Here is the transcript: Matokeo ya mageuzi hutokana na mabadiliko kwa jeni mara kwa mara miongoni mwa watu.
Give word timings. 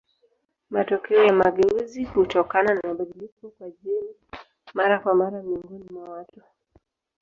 Matokeo 0.69 1.23
ya 1.23 1.33
mageuzi 1.33 2.03
hutokana 2.03 2.73
na 2.73 2.81
mabadiliko 2.87 3.49
kwa 3.49 3.69
jeni 3.69 4.15
mara 4.73 4.99
kwa 4.99 5.15
mara 5.15 5.43
miongoni 5.43 5.85
mwa 5.93 6.09
watu. 6.09 6.41